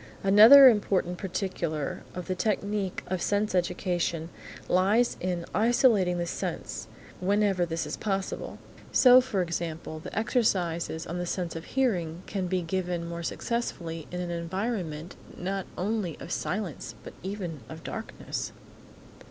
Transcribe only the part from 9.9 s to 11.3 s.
the exercises on the